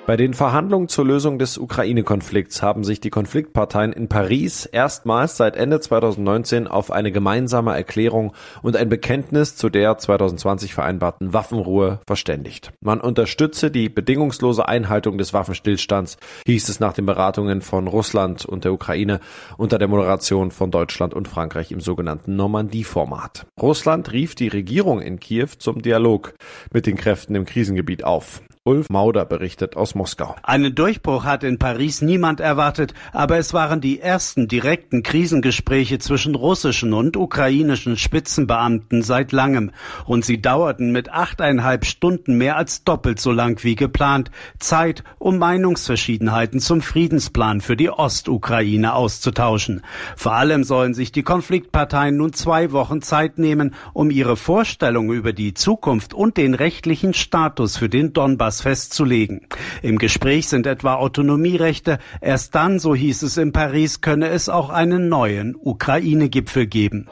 Bei 0.09 0.17
den 0.17 0.33
Verhandlungen 0.33 0.87
zur 0.87 1.05
Lösung 1.05 1.37
des 1.37 1.59
Ukraine-Konflikts 1.59 2.63
haben 2.63 2.83
sich 2.83 2.99
die 2.99 3.11
Konfliktparteien 3.11 3.93
in 3.93 4.07
Paris 4.09 4.65
erstmals 4.65 5.37
seit 5.37 5.55
Ende 5.55 5.79
2019 5.79 6.65
auf 6.65 6.89
eine 6.89 7.11
gemeinsame 7.11 7.75
Erklärung 7.75 8.33
und 8.63 8.75
ein 8.75 8.89
Bekenntnis 8.89 9.55
zu 9.55 9.69
der 9.69 9.99
2020 9.99 10.73
vereinbarten 10.73 11.31
Waffenruhe 11.31 11.99
verständigt. 12.07 12.71
Man 12.81 13.01
unterstütze 13.01 13.69
die 13.69 13.87
bedingungslose 13.87 14.67
Einhaltung 14.67 15.19
des 15.19 15.31
Waffenstillstands, 15.31 16.17
hieß 16.47 16.69
es 16.69 16.79
nach 16.79 16.93
den 16.93 17.05
Beratungen 17.05 17.61
von 17.61 17.87
Russland 17.87 18.45
und 18.45 18.63
der 18.63 18.73
Ukraine 18.73 19.19
unter 19.57 19.77
der 19.77 19.89
Moderation 19.89 20.49
von 20.49 20.71
Deutschland 20.71 21.13
und 21.13 21.27
Frankreich 21.27 21.71
im 21.71 21.81
sogenannten 21.81 22.35
Normandie-Format. 22.35 23.45
Russland 23.61 24.11
rief 24.11 24.33
die 24.33 24.47
Regierung 24.47 25.01
in 25.01 25.19
Kiew 25.19 25.49
zum 25.59 25.83
Dialog 25.83 26.33
mit 26.73 26.87
den 26.87 26.97
Kräften 26.97 27.35
im 27.35 27.45
Krisengebiet 27.45 28.03
auf. 28.03 28.41
Ulf 28.69 28.91
Mauder 28.91 29.25
berichtet 29.25 29.75
aus 29.75 29.95
Moskau. 29.95 30.35
Einen 30.43 30.75
Durchbruch 30.75 31.25
hat 31.25 31.43
in 31.43 31.57
Paris 31.57 32.03
niemand 32.03 32.39
erwartet, 32.39 32.93
aber 33.13 33.39
es 33.39 33.51
waren 33.51 33.81
die 33.81 33.99
ersten 33.99 34.47
direkten 34.47 35.01
Krisengespräche 35.01 35.97
zwischen 35.97 36.35
russischen 36.35 36.93
und 36.93 37.17
ukrainischen 37.17 37.97
Spitzenbeamten 37.97 39.01
seit 39.01 39.31
langem. 39.31 39.71
Und 40.05 40.23
sie 40.23 40.39
dauerten 40.39 40.91
mit 40.91 41.11
achteinhalb 41.11 41.83
Stunden 41.83 42.37
mehr 42.37 42.57
als 42.57 42.83
doppelt 42.83 43.19
so 43.19 43.31
lang 43.31 43.63
wie 43.63 43.73
geplant. 43.73 44.29
Zeit, 44.59 45.03
um 45.17 45.39
Meinungsverschiedenheiten 45.39 46.59
zum 46.59 46.83
Friedensplan 46.83 47.61
für 47.61 47.75
die 47.75 47.89
Ostukraine 47.89 48.93
auszutauschen. 48.93 49.81
Vor 50.15 50.33
allem 50.33 50.63
sollen 50.63 50.93
sich 50.93 51.11
die 51.11 51.23
Konfliktparteien 51.23 52.15
nun 52.15 52.33
zwei 52.33 52.71
Wochen 52.71 53.01
Zeit 53.01 53.39
nehmen, 53.39 53.73
um 53.93 54.11
ihre 54.11 54.37
Vorstellungen 54.37 55.17
über 55.17 55.33
die 55.33 55.55
Zukunft 55.55 56.13
und 56.13 56.37
den 56.37 56.53
rechtlichen 56.53 57.15
Status 57.15 57.75
für 57.75 57.89
den 57.89 58.13
Donbass 58.13 58.58
festzulegen. 58.61 59.47
Im 59.81 59.97
Gespräch 59.97 60.47
sind 60.49 60.67
etwa 60.67 60.95
Autonomierechte. 60.95 61.99
Erst 62.21 62.55
dann, 62.55 62.79
so 62.79 62.95
hieß 62.95 63.23
es 63.23 63.37
in 63.37 63.51
Paris, 63.51 64.01
könne 64.01 64.29
es 64.29 64.49
auch 64.49 64.69
einen 64.69 65.09
neuen 65.09 65.55
Ukraine-Gipfel 65.55 66.67
geben. 66.67 67.07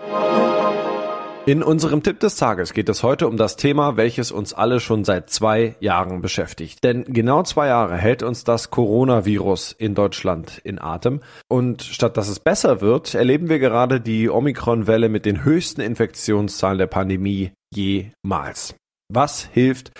In 1.47 1.63
unserem 1.63 2.03
Tipp 2.03 2.19
des 2.19 2.35
Tages 2.35 2.73
geht 2.73 2.89
es 2.89 3.03
heute 3.03 3.25
um 3.25 3.37
das 3.37 3.55
Thema, 3.55 3.95
welches 3.95 4.33
uns 4.33 4.53
alle 4.53 4.81
schon 4.81 5.05
seit 5.05 5.29
zwei 5.29 5.77
Jahren 5.79 6.19
beschäftigt. 6.19 6.83
Denn 6.83 7.05
genau 7.05 7.41
zwei 7.43 7.67
Jahre 7.67 7.95
hält 7.95 8.21
uns 8.21 8.43
das 8.43 8.69
Coronavirus 8.69 9.71
in 9.71 9.95
Deutschland 9.95 10.59
in 10.65 10.77
Atem. 10.77 11.21
Und 11.47 11.83
statt 11.83 12.17
dass 12.17 12.27
es 12.27 12.41
besser 12.41 12.81
wird, 12.81 13.15
erleben 13.15 13.47
wir 13.47 13.59
gerade 13.59 14.01
die 14.01 14.29
Omikron-Welle 14.29 15.07
mit 15.07 15.25
den 15.25 15.45
höchsten 15.45 15.79
Infektionszahlen 15.79 16.79
der 16.79 16.87
Pandemie 16.87 17.53
jemals. 17.73 18.75
Was 19.09 19.45
hilft 19.45 19.91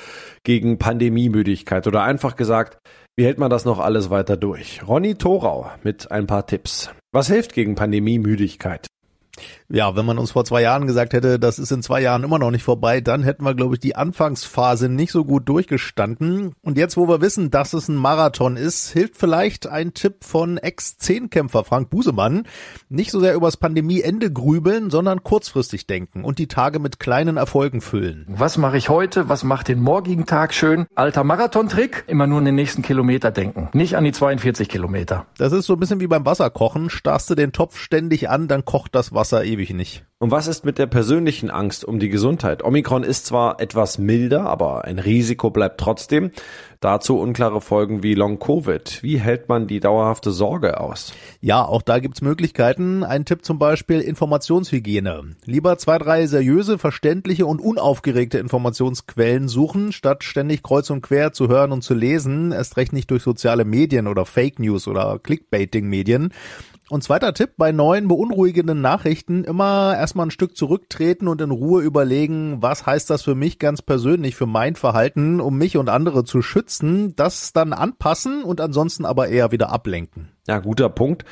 gegen 0.43 0.79
Pandemiemüdigkeit 0.79 1.87
oder 1.87 2.03
einfach 2.03 2.35
gesagt, 2.35 2.77
wie 3.15 3.23
hält 3.23 3.37
man 3.37 3.49
das 3.49 3.63
noch 3.63 3.79
alles 3.79 4.09
weiter 4.09 4.35
durch? 4.35 4.85
Ronny 4.85 5.15
Thorau 5.15 5.71
mit 5.81 6.11
ein 6.11 6.27
paar 6.27 6.45
Tipps. 6.45 6.91
Was 7.13 7.27
hilft 7.27 7.53
gegen 7.53 7.75
Pandemiemüdigkeit? 7.75 8.87
Ja, 9.69 9.97
wenn 9.97 10.05
man 10.05 10.17
uns 10.17 10.31
vor 10.31 10.45
zwei 10.45 10.61
Jahren 10.61 10.87
gesagt 10.87 11.13
hätte, 11.13 11.39
das 11.39 11.59
ist 11.59 11.71
in 11.71 11.81
zwei 11.81 11.99
Jahren 12.01 12.23
immer 12.23 12.39
noch 12.39 12.51
nicht 12.51 12.63
vorbei, 12.63 13.01
dann 13.01 13.23
hätten 13.23 13.43
wir, 13.43 13.53
glaube 13.53 13.75
ich, 13.75 13.81
die 13.81 13.97
Anfangsphase 13.97 14.87
nicht 14.87 15.11
so 15.11 15.25
gut 15.25 15.49
durchgestanden. 15.49 16.55
Und 16.61 16.77
jetzt, 16.77 16.95
wo 16.95 17.09
wir 17.09 17.19
wissen, 17.19 17.51
dass 17.51 17.73
es 17.73 17.89
ein 17.89 17.97
Marathon 17.97 18.55
ist, 18.55 18.91
hilft 18.93 19.17
vielleicht 19.17 19.67
ein 19.67 19.93
Tipp 19.93 20.23
von 20.23 20.57
Ex-Zehnkämpfer 20.57 21.65
Frank 21.65 21.89
Busemann. 21.89 22.43
Nicht 22.87 23.11
so 23.11 23.19
sehr 23.19 23.33
übers 23.33 23.57
Pandemieende 23.57 24.31
grübeln, 24.31 24.89
sondern 24.89 25.23
kurzfristig 25.23 25.85
denken 25.85 26.23
und 26.23 26.39
die 26.39 26.47
Tage 26.47 26.79
mit 26.79 26.99
kleinen 26.99 27.35
Erfolgen 27.35 27.81
füllen. 27.81 28.25
Was 28.29 28.57
mache 28.57 28.77
ich 28.77 28.87
heute? 28.87 29.27
Was 29.27 29.43
macht 29.43 29.67
den 29.67 29.81
morgigen 29.81 30.25
Tag 30.25 30.53
schön? 30.53 30.85
Alter 30.95 31.25
Marathontrick? 31.25 32.05
Immer 32.07 32.25
nur 32.25 32.37
an 32.37 32.45
den 32.45 32.55
nächsten 32.55 32.83
Kilometer 32.83 33.31
denken. 33.31 33.67
Nicht 33.73 33.97
an 33.97 34.05
die 34.05 34.13
42 34.13 34.69
Kilometer. 34.69 35.25
Das 35.37 35.51
ist 35.51 35.65
so 35.65 35.73
ein 35.73 35.79
bisschen 35.79 35.99
wie 35.99 36.07
beim 36.07 36.25
Wasserkochen. 36.25 36.89
Starrst 36.89 37.29
du 37.29 37.35
den 37.35 37.51
Topf 37.51 37.77
ständig 37.77 38.29
an, 38.29 38.47
dann 38.47 38.63
kocht 38.63 38.95
das 38.95 39.13
Wasser 39.13 39.43
ewig 39.57 39.73
nicht. 39.73 40.05
Und 40.19 40.31
was 40.31 40.47
ist 40.47 40.65
mit 40.65 40.77
der 40.77 40.87
persönlichen 40.87 41.49
Angst 41.49 41.83
um 41.83 41.99
die 41.99 42.09
Gesundheit? 42.09 42.63
Omikron 42.63 43.03
ist 43.03 43.25
zwar 43.25 43.59
etwas 43.59 43.97
milder, 43.97 44.45
aber 44.45 44.85
ein 44.85 44.99
Risiko 44.99 45.49
bleibt 45.49 45.79
trotzdem. 45.79 46.31
Dazu 46.79 47.19
unklare 47.19 47.59
Folgen 47.59 48.03
wie 48.03 48.13
Long-Covid. 48.13 49.01
Wie 49.01 49.19
hält 49.19 49.49
man 49.49 49.67
die 49.67 49.79
dauerhafte 49.79 50.31
Sorge 50.31 50.79
aus? 50.79 51.13
Ja, 51.41 51.65
auch 51.65 51.81
da 51.81 51.99
gibt's 51.99 52.21
Möglichkeiten. 52.21 53.03
Ein 53.03 53.25
Tipp 53.25 53.43
zum 53.43 53.57
Beispiel 53.57 53.99
Informationshygiene. 53.99 55.35
Lieber 55.45 55.77
zwei, 55.77 55.97
drei 55.97 56.27
seriöse, 56.27 56.77
verständliche 56.77 57.45
und 57.47 57.59
unaufgeregte 57.59 58.37
Informationsquellen 58.37 59.47
suchen, 59.47 59.91
statt 59.91 60.23
ständig 60.23 60.61
kreuz 60.61 60.89
und 60.91 61.01
quer 61.01 61.33
zu 61.33 61.47
hören 61.47 61.71
und 61.71 61.83
zu 61.83 61.95
lesen. 61.95 62.51
Erst 62.51 62.77
recht 62.77 62.93
nicht 62.93 63.09
durch 63.09 63.23
soziale 63.23 63.65
Medien 63.65 64.07
oder 64.07 64.25
Fake 64.25 64.59
News 64.59 64.87
oder 64.87 65.19
Clickbaiting-Medien. 65.19 66.31
Und 66.89 67.03
zweiter 67.03 67.33
Tipp, 67.33 67.51
bei 67.57 67.73
neuen 67.73 68.07
beunruhigenden 68.07 68.79
Nachrichten 68.79 69.43
immer 69.43 69.93
erstmal 69.97 70.27
ein 70.27 70.31
Stück 70.31 70.55
zurücktreten 70.55 71.27
und 71.27 71.41
in 71.41 71.51
Ruhe 71.51 71.81
überlegen, 71.81 72.61
was 72.61 72.85
heißt 72.85 73.09
das 73.09 73.23
für 73.23 73.35
mich 73.35 73.59
ganz 73.59 73.81
persönlich, 73.81 74.37
für 74.37 74.45
mein 74.45 74.75
Verhalten, 74.75 75.41
um 75.41 75.57
mich 75.57 75.75
und 75.75 75.89
andere 75.89 76.23
zu 76.23 76.41
schützen, 76.41 77.13
das 77.17 77.51
dann 77.51 77.73
anpassen 77.73 78.41
und 78.41 78.61
ansonsten 78.61 79.03
aber 79.05 79.27
eher 79.27 79.51
wieder 79.51 79.69
ablenken. 79.69 80.29
Ja, 80.47 80.59
guter 80.59 80.87
Punkt. 80.87 81.25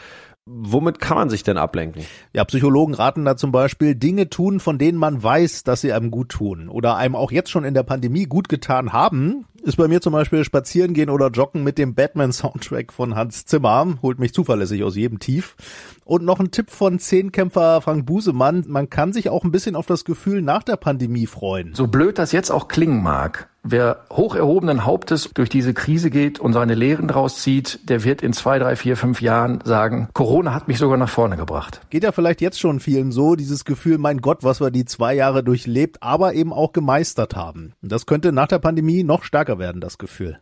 Womit 0.47 0.99
kann 0.99 1.17
man 1.17 1.31
sich 1.31 1.41
denn 1.41 1.57
ablenken? 1.57 2.05
Ja, 2.31 2.45
Psychologen 2.45 2.93
raten 2.93 3.25
da 3.25 3.35
zum 3.35 3.51
Beispiel 3.51 3.95
Dinge 3.95 4.29
tun, 4.29 4.59
von 4.59 4.77
denen 4.77 4.99
man 4.99 5.23
weiß, 5.23 5.63
dass 5.63 5.81
sie 5.81 5.91
einem 5.91 6.11
gut 6.11 6.29
tun 6.29 6.69
oder 6.69 6.97
einem 6.97 7.15
auch 7.15 7.31
jetzt 7.31 7.49
schon 7.49 7.63
in 7.63 7.73
der 7.73 7.81
Pandemie 7.81 8.25
gut 8.25 8.47
getan 8.47 8.93
haben. 8.93 9.47
Ist 9.63 9.77
bei 9.77 9.87
mir 9.87 10.01
zum 10.01 10.13
Beispiel 10.13 10.43
spazieren 10.43 10.93
gehen 10.93 11.09
oder 11.09 11.29
joggen 11.29 11.63
mit 11.63 11.79
dem 11.79 11.95
Batman-Soundtrack 11.95 12.93
von 12.93 13.15
Hans 13.15 13.45
Zimmer. 13.45 13.97
Holt 14.03 14.19
mich 14.19 14.35
zuverlässig 14.35 14.83
aus 14.83 14.95
jedem 14.95 15.17
Tief. 15.17 15.55
Und 16.03 16.23
noch 16.23 16.39
ein 16.39 16.51
Tipp 16.51 16.69
von 16.69 16.99
Zehnkämpfer 16.99 17.81
Frank 17.81 18.05
Busemann. 18.05 18.65
Man 18.67 18.91
kann 18.91 19.13
sich 19.13 19.29
auch 19.29 19.43
ein 19.43 19.51
bisschen 19.51 19.75
auf 19.75 19.87
das 19.87 20.05
Gefühl 20.05 20.43
nach 20.43 20.61
der 20.61 20.75
Pandemie 20.75 21.25
freuen. 21.25 21.73
So 21.73 21.87
blöd 21.87 22.19
das 22.19 22.31
jetzt 22.31 22.51
auch 22.51 22.67
klingen 22.67 23.01
mag. 23.01 23.49
Wer 23.67 24.01
hoch 24.11 24.35
erhobenen 24.35 24.85
Hauptes 24.85 25.31
durch 25.33 25.49
diese 25.49 25.73
Krise 25.73 26.11
geht 26.11 26.39
und 26.39 26.53
seine 26.53 26.75
Lehren 26.75 27.07
draus 27.07 27.41
zieht, 27.41 27.79
der 27.89 28.03
wird 28.03 28.21
in 28.21 28.31
zwei, 28.31 28.59
drei, 28.59 28.75
vier, 28.75 28.95
fünf 28.95 29.21
Jahren 29.21 29.59
sagen, 29.63 30.07
Corona 30.13 30.53
hat 30.53 30.67
mich 30.67 30.77
sogar 30.77 30.99
nach 30.99 31.09
vorne 31.09 31.35
gebracht. 31.35 31.81
Geht 31.89 32.03
ja 32.03 32.11
vielleicht 32.11 32.41
jetzt 32.41 32.59
schon 32.59 32.79
vielen 32.79 33.11
so, 33.11 33.35
dieses 33.35 33.65
Gefühl, 33.65 33.97
mein 33.97 34.21
Gott, 34.21 34.43
was 34.43 34.61
wir 34.61 34.69
die 34.69 34.85
zwei 34.85 35.15
Jahre 35.15 35.43
durchlebt, 35.43 36.03
aber 36.03 36.35
eben 36.35 36.53
auch 36.53 36.73
gemeistert 36.73 37.35
haben. 37.35 37.73
Das 37.81 38.05
könnte 38.05 38.31
nach 38.31 38.47
der 38.47 38.59
Pandemie 38.59 39.03
noch 39.03 39.23
stärker 39.23 39.57
werden, 39.57 39.81
das 39.81 39.97
Gefühl. 39.97 40.37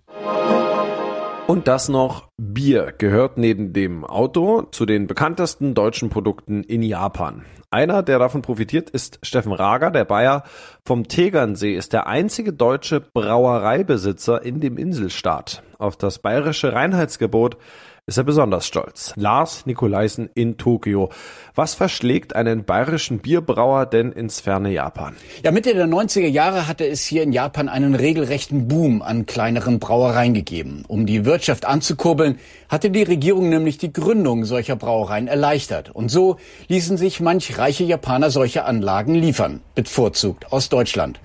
Und 1.54 1.68
das 1.68 1.88
noch 1.88 2.30
Bier 2.36 2.96
gehört 2.98 3.38
neben 3.38 3.74
dem 3.74 4.06
Auto 4.06 4.64
zu 4.72 4.88
den 4.88 5.06
bekanntesten 5.06 5.76
deutschen 5.76 6.10
Produkten 6.10 6.64
in 6.64 6.82
Japan. 6.82 7.46
Einer, 7.70 8.02
der 8.02 8.18
davon 8.18 8.42
profitiert, 8.42 8.90
ist 8.90 9.20
Steffen 9.22 9.52
Rager, 9.52 9.92
der 9.92 10.04
Bayer 10.04 10.46
vom 10.84 11.08
Tegernsee, 11.08 11.76
ist 11.76 11.94
der 11.94 12.08
einzige 12.08 12.54
deutsche 12.54 13.02
Brauereibesitzer 13.02 14.44
in 14.44 14.62
dem 14.62 14.80
Inselstaat. 14.80 15.62
Auf 15.78 15.96
das 15.96 16.18
bayerische 16.18 16.74
Reinheitsgebot 16.74 17.58
ist 18.06 18.18
er 18.18 18.26
besonders 18.26 18.68
stolz. 18.68 19.14
Lars 19.16 19.66
Nikolaisen 19.66 20.30
in 20.36 20.58
Tokio. 20.58 21.10
Was 21.56 21.74
verschlägt 21.74 22.36
einen 22.36 22.66
bayerischen 22.66 23.20
Bierbrauer 23.20 23.86
denn 23.86 24.12
ins 24.12 24.42
ferne 24.42 24.74
Japan? 24.74 25.16
Ja, 25.42 25.52
Mitte 25.52 25.74
der 25.74 25.88
90er 25.88 26.28
Jahre 26.28 26.68
hatte 26.68 26.86
es 26.86 27.06
hier 27.06 27.24
in 27.24 27.32
Japan 27.32 27.70
einen 27.70 27.96
regelrechten 27.96 28.68
Boom 28.68 29.02
an 29.02 29.26
kleineren 29.26 29.80
Brauereien 29.80 30.34
gegeben. 30.34 30.84
Um 30.90 31.06
die 31.06 31.24
Wirtschaft 31.24 31.64
anzukurbeln, 31.64 32.40
hatte 32.68 32.90
die 32.90 33.04
Regierung 33.04 33.48
nämlich 33.48 33.78
die 33.78 33.94
Gründung 33.94 34.44
solcher 34.44 34.76
Brauereien 34.76 35.30
erleichtert. 35.30 35.90
Und 35.92 36.10
so 36.10 36.36
ließen 36.68 36.98
sich 36.98 37.22
manch 37.22 37.58
reiche 37.58 37.86
Japaner 37.86 38.32
solche 38.32 38.66
Anlagen 38.66 39.16
liefern, 39.16 39.62
bevorzugt 39.76 40.52
aus 40.52 40.68
Deutschland. 40.68 41.22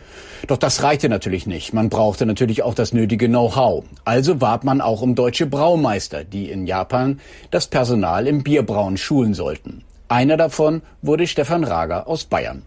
Doch 0.47 0.59
das 0.59 0.85
reichte 0.85 1.09
natürlich 1.09 1.47
nicht. 1.49 1.73
Man 1.73 1.89
brauchte 1.89 2.25
natürlich 2.25 2.63
auch 2.63 2.75
das 2.75 2.93
nötige 2.93 3.27
Know-how. 3.27 3.85
Also 4.05 4.41
warb 4.41 4.63
man 4.63 4.81
auch 4.81 5.03
um 5.03 5.17
deutsche 5.17 5.47
Braumeister, 5.47 6.23
die 6.23 6.49
in 6.49 6.68
Japan 6.69 7.21
das 7.51 7.67
Personal 7.67 8.29
im 8.29 8.45
Bierbrauen 8.45 8.97
schulen 8.97 9.35
sollten. 9.35 9.83
Einer 10.09 10.37
davon 10.37 10.83
wurde 11.03 11.27
Stefan 11.27 11.65
Rager 11.65 12.07
aus 12.07 12.25
Bayern. 12.25 12.63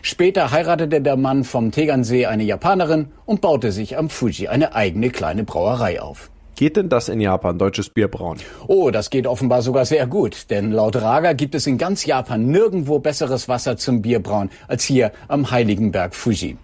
Später 0.00 0.50
heiratete 0.50 1.00
der 1.00 1.16
Mann 1.16 1.44
vom 1.44 1.70
Tegernsee 1.70 2.26
eine 2.26 2.44
Japanerin 2.44 3.08
und 3.26 3.40
baute 3.40 3.72
sich 3.72 3.98
am 3.98 4.08
Fuji 4.08 4.48
eine 4.48 4.74
eigene 4.74 5.10
kleine 5.10 5.44
Brauerei 5.44 6.00
auf. 6.00 6.30
Geht 6.56 6.76
denn 6.76 6.88
das 6.88 7.08
in 7.08 7.20
Japan, 7.20 7.58
deutsches 7.58 7.88
Bierbrauen? 7.88 8.38
Oh, 8.66 8.90
das 8.90 9.10
geht 9.10 9.26
offenbar 9.26 9.62
sogar 9.62 9.84
sehr 9.84 10.06
gut. 10.06 10.50
Denn 10.50 10.70
laut 10.70 10.96
Raga 10.96 11.32
gibt 11.32 11.54
es 11.54 11.66
in 11.66 11.78
ganz 11.78 12.04
Japan 12.04 12.46
nirgendwo 12.46 12.98
besseres 12.98 13.48
Wasser 13.48 13.76
zum 13.76 14.02
Bierbrauen 14.02 14.50
als 14.68 14.84
hier 14.84 15.12
am 15.28 15.50
Heiligenberg 15.50 16.14
Fuji. 16.14 16.56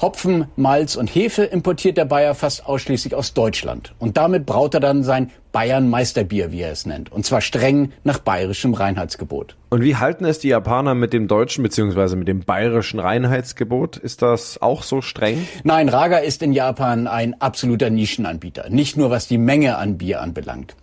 Hopfen, 0.00 0.46
Malz 0.56 0.96
und 0.96 1.08
Hefe 1.08 1.44
importiert 1.44 1.96
der 1.96 2.04
Bayer 2.04 2.34
fast 2.34 2.66
ausschließlich 2.66 3.14
aus 3.14 3.34
Deutschland. 3.34 3.94
Und 3.98 4.16
damit 4.16 4.46
braut 4.46 4.74
er 4.74 4.80
dann 4.80 5.02
sein 5.02 5.30
Bayern 5.52 5.88
Meisterbier, 5.88 6.52
wie 6.52 6.60
er 6.60 6.72
es 6.72 6.84
nennt. 6.84 7.10
Und 7.10 7.24
zwar 7.24 7.40
streng 7.40 7.92
nach 8.04 8.18
bayerischem 8.18 8.74
Reinheitsgebot. 8.74 9.56
Und 9.70 9.82
wie 9.82 9.96
halten 9.96 10.26
es 10.26 10.38
die 10.38 10.48
Japaner 10.48 10.94
mit 10.94 11.14
dem 11.14 11.28
deutschen 11.28 11.62
bzw. 11.62 12.16
mit 12.16 12.28
dem 12.28 12.40
bayerischen 12.40 13.00
Reinheitsgebot? 13.00 13.96
Ist 13.96 14.20
das 14.20 14.60
auch 14.60 14.82
so 14.82 15.00
streng? 15.00 15.48
Nein, 15.64 15.88
Raga 15.88 16.18
ist 16.18 16.42
in 16.42 16.52
Japan 16.52 17.06
ein 17.06 17.40
absoluter 17.40 17.88
Nischenanbieter. 17.88 18.68
Nicht 18.68 18.98
nur 18.98 19.10
was 19.10 19.28
die 19.28 19.38
Menge 19.38 19.78
an 19.78 19.96
Bier 19.96 20.20
anbelangt. 20.20 20.76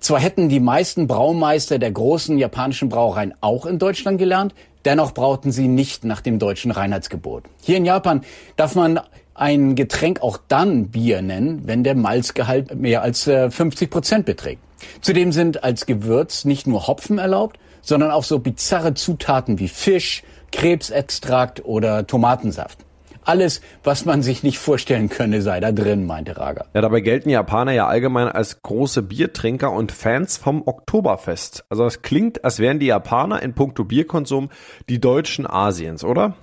Zwar 0.00 0.20
hätten 0.20 0.48
die 0.48 0.60
meisten 0.60 1.06
Braumeister 1.06 1.78
der 1.78 1.90
großen 1.90 2.38
japanischen 2.38 2.88
Brauereien 2.88 3.34
auch 3.42 3.66
in 3.66 3.78
Deutschland 3.78 4.18
gelernt, 4.18 4.54
dennoch 4.84 5.12
brauten 5.12 5.52
sie 5.52 5.68
nicht 5.68 6.04
nach 6.04 6.20
dem 6.20 6.38
deutschen 6.38 6.70
Reinheitsgebot. 6.70 7.44
Hier 7.62 7.76
in 7.76 7.84
Japan 7.84 8.22
darf 8.56 8.74
man 8.74 9.00
ein 9.34 9.74
Getränk 9.74 10.22
auch 10.22 10.38
dann 10.48 10.88
Bier 10.88 11.22
nennen, 11.22 11.62
wenn 11.66 11.84
der 11.84 11.94
Malzgehalt 11.94 12.74
mehr 12.74 13.02
als 13.02 13.24
50 13.24 13.82
äh, 13.82 13.86
Prozent 13.90 14.26
beträgt. 14.26 14.62
Zudem 15.00 15.32
sind 15.32 15.64
als 15.64 15.86
Gewürz 15.86 16.44
nicht 16.44 16.66
nur 16.66 16.86
Hopfen 16.86 17.18
erlaubt, 17.18 17.58
sondern 17.82 18.10
auch 18.10 18.24
so 18.24 18.38
bizarre 18.38 18.94
Zutaten 18.94 19.58
wie 19.58 19.68
Fisch, 19.68 20.22
Krebsextrakt 20.52 21.64
oder 21.64 22.06
Tomatensaft. 22.06 22.78
Alles, 23.24 23.60
was 23.82 24.04
man 24.04 24.22
sich 24.22 24.42
nicht 24.42 24.58
vorstellen 24.58 25.08
könne, 25.08 25.42
sei 25.42 25.60
da 25.60 25.72
drin, 25.72 26.06
meinte 26.06 26.36
Raga. 26.36 26.66
Ja, 26.74 26.80
dabei 26.80 27.00
gelten 27.00 27.30
Japaner 27.30 27.72
ja 27.72 27.86
allgemein 27.86 28.28
als 28.28 28.62
große 28.62 29.02
Biertrinker 29.02 29.72
und 29.72 29.92
Fans 29.92 30.36
vom 30.36 30.62
Oktoberfest. 30.66 31.64
Also 31.68 31.86
es 31.86 32.02
klingt, 32.02 32.44
als 32.44 32.58
wären 32.58 32.78
die 32.78 32.86
Japaner 32.86 33.42
in 33.42 33.54
puncto 33.54 33.84
Bierkonsum 33.84 34.50
die 34.88 35.00
Deutschen 35.00 35.46
Asiens, 35.46 36.04
oder? 36.04 36.34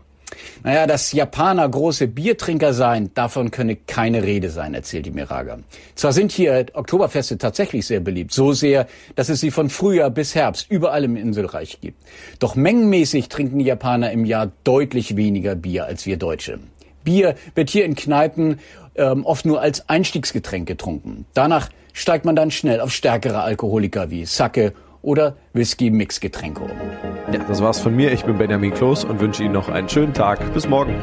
Naja, 0.63 0.87
dass 0.87 1.11
Japaner 1.11 1.67
große 1.67 2.07
Biertrinker 2.07 2.73
seien, 2.73 3.13
davon 3.13 3.51
könne 3.51 3.75
keine 3.75 4.23
Rede 4.23 4.49
sein, 4.49 4.73
erzählt 4.73 5.05
die 5.05 5.11
Miraga. 5.11 5.59
Zwar 5.95 6.13
sind 6.13 6.31
hier 6.31 6.65
Oktoberfeste 6.73 7.37
tatsächlich 7.37 7.85
sehr 7.85 7.99
beliebt, 7.99 8.33
so 8.33 8.53
sehr, 8.53 8.87
dass 9.15 9.29
es 9.29 9.39
sie 9.39 9.51
von 9.51 9.69
Frühjahr 9.69 10.09
bis 10.09 10.35
Herbst 10.35 10.69
überall 10.69 11.03
im 11.03 11.15
Inselreich 11.15 11.79
gibt. 11.81 12.01
Doch 12.39 12.55
mengenmäßig 12.55 13.29
trinken 13.29 13.59
die 13.59 13.65
Japaner 13.65 14.11
im 14.11 14.25
Jahr 14.25 14.51
deutlich 14.63 15.15
weniger 15.15 15.55
Bier 15.55 15.85
als 15.85 16.05
wir 16.05 16.17
Deutsche. 16.17 16.59
Bier 17.03 17.35
wird 17.55 17.69
hier 17.69 17.85
in 17.85 17.95
Kneipen 17.95 18.59
ähm, 18.95 19.25
oft 19.25 19.45
nur 19.45 19.61
als 19.61 19.87
Einstiegsgetränk 19.89 20.67
getrunken. 20.67 21.25
Danach 21.33 21.69
steigt 21.93 22.25
man 22.25 22.35
dann 22.35 22.51
schnell 22.51 22.79
auf 22.79 22.91
stärkere 22.91 23.41
Alkoholiker 23.41 24.09
wie 24.09 24.25
Sake 24.25 24.73
oder 25.01 25.35
Whisky-Mixgetränke 25.53 26.63
um. 26.63 26.71
Ja, 27.31 27.39
das 27.39 27.61
war's 27.61 27.79
von 27.79 27.95
mir. 27.95 28.11
Ich 28.11 28.23
bin 28.23 28.37
Benjamin 28.37 28.73
Kloß 28.73 29.05
und 29.05 29.19
wünsche 29.19 29.43
Ihnen 29.43 29.53
noch 29.53 29.69
einen 29.69 29.89
schönen 29.89 30.13
Tag. 30.13 30.53
Bis 30.53 30.67
morgen. 30.67 30.95